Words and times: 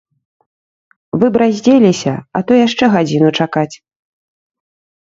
Вы 1.19 1.25
б 1.35 1.43
раздзеліся, 1.43 2.15
а 2.39 2.43
то 2.49 2.59
яшчэ 2.65 2.85
гадзіну 2.97 3.29
чакаць. 3.41 3.71